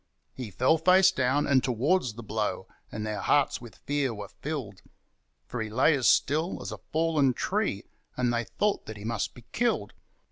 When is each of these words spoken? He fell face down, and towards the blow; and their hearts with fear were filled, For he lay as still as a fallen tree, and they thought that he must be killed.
He 0.33 0.49
fell 0.49 0.79
face 0.79 1.11
down, 1.11 1.45
and 1.45 1.63
towards 1.63 2.13
the 2.15 2.23
blow; 2.23 2.67
and 2.91 3.05
their 3.05 3.19
hearts 3.21 3.61
with 3.61 3.75
fear 3.75 4.15
were 4.15 4.29
filled, 4.29 4.81
For 5.45 5.61
he 5.61 5.69
lay 5.69 5.93
as 5.93 6.07
still 6.09 6.59
as 6.59 6.71
a 6.71 6.79
fallen 6.91 7.33
tree, 7.35 7.83
and 8.17 8.33
they 8.33 8.45
thought 8.45 8.87
that 8.87 8.97
he 8.97 9.03
must 9.05 9.35
be 9.35 9.45
killed. 9.51 9.93